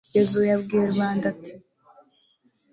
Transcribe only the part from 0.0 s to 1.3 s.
yozuwe abwira rubanda